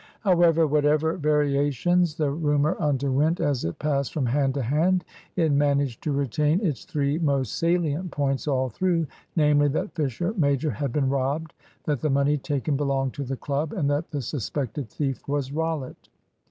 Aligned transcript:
However, 0.21 0.65
whatever 0.65 1.15
variations 1.15 2.15
the 2.15 2.31
rumour 2.31 2.75
underwent 2.79 3.39
as 3.39 3.63
it 3.65 3.77
passed 3.77 4.11
from 4.11 4.25
hand 4.25 4.55
to 4.55 4.61
hand, 4.63 5.05
it 5.35 5.51
managed 5.51 6.01
to 6.01 6.11
retain 6.11 6.59
its 6.65 6.85
three 6.85 7.19
most 7.19 7.59
salient 7.59 8.09
points 8.09 8.47
all 8.47 8.67
through 8.69 9.05
namely, 9.35 9.67
that 9.67 9.93
Fisher 9.93 10.33
major 10.35 10.71
had 10.71 10.91
been 10.91 11.07
robbed; 11.07 11.53
that 11.83 12.01
the 12.01 12.09
money 12.09 12.39
taken 12.39 12.75
belonged 12.75 13.13
to 13.13 13.23
the 13.23 13.37
club; 13.37 13.73
and 13.73 13.87
that 13.91 14.09
the 14.09 14.23
suspected 14.23 14.89
thief 14.89 15.27
was 15.27 15.51
Rollitt. 15.51 16.09